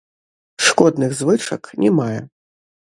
Шкодных 0.69 1.11
звычак 1.21 1.73
не 1.85 1.89
мае. 2.01 2.21